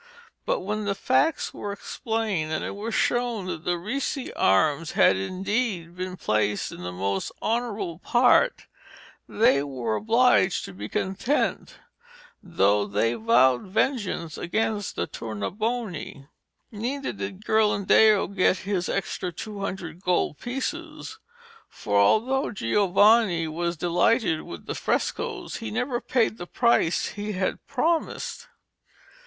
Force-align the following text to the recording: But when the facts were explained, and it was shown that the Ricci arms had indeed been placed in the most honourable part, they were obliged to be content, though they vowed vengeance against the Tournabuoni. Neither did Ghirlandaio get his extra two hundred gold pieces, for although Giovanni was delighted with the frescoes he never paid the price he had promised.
But 0.47 0.61
when 0.61 0.85
the 0.85 0.95
facts 0.95 1.53
were 1.53 1.71
explained, 1.71 2.51
and 2.51 2.65
it 2.65 2.75
was 2.75 2.95
shown 2.95 3.45
that 3.45 3.65
the 3.65 3.77
Ricci 3.77 4.33
arms 4.33 4.93
had 4.93 5.15
indeed 5.15 5.95
been 5.95 6.17
placed 6.17 6.71
in 6.71 6.81
the 6.81 6.91
most 6.91 7.31
honourable 7.39 7.99
part, 7.99 8.65
they 9.29 9.61
were 9.61 9.95
obliged 9.95 10.65
to 10.65 10.73
be 10.73 10.89
content, 10.89 11.75
though 12.41 12.87
they 12.87 13.13
vowed 13.13 13.67
vengeance 13.67 14.39
against 14.39 14.95
the 14.95 15.05
Tournabuoni. 15.05 16.27
Neither 16.71 17.13
did 17.13 17.45
Ghirlandaio 17.45 18.27
get 18.35 18.57
his 18.65 18.89
extra 18.89 19.31
two 19.31 19.59
hundred 19.59 20.01
gold 20.01 20.39
pieces, 20.39 21.19
for 21.69 21.99
although 22.01 22.49
Giovanni 22.49 23.47
was 23.47 23.77
delighted 23.77 24.41
with 24.41 24.65
the 24.65 24.73
frescoes 24.73 25.57
he 25.57 25.69
never 25.69 26.01
paid 26.01 26.39
the 26.39 26.47
price 26.47 27.09
he 27.09 27.33
had 27.33 27.63
promised. 27.67 28.47